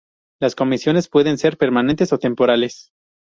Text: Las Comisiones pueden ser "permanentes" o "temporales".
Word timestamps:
Las 0.41 0.55
Comisiones 0.55 1.07
pueden 1.09 1.37
ser 1.37 1.59
"permanentes" 1.59 2.11
o 2.11 2.17
"temporales". 2.17 2.89